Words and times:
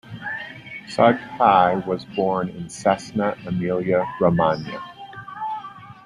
Sughi 0.87 1.85
was 1.85 2.05
born 2.05 2.49
in 2.49 2.63
Cesena, 2.65 3.37
Emilia-Romagna. 3.45 4.81